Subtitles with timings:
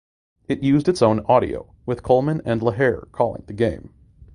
[0.47, 3.93] It used its own audio with Coleman and Lahr calling the game.